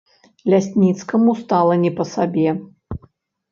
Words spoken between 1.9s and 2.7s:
па сабе.